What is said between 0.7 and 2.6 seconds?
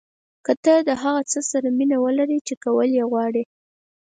له هغه څه سره مینه ولرې چې